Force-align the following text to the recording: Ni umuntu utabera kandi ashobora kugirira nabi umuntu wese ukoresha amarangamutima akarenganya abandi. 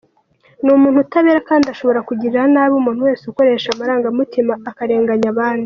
Ni 0.63 0.71
umuntu 0.77 0.97
utabera 1.05 1.39
kandi 1.49 1.65
ashobora 1.73 2.05
kugirira 2.07 2.41
nabi 2.53 2.73
umuntu 2.77 3.01
wese 3.07 3.23
ukoresha 3.25 3.67
amarangamutima 3.71 4.53
akarenganya 4.69 5.29
abandi. 5.33 5.59